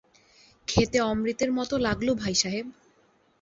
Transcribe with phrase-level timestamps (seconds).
[0.67, 2.65] খেতে অমৃতের মতো লাগল ভাইসাহেব।